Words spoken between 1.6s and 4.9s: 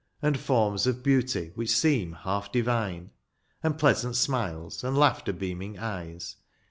seem half divine. And pleasant smiles,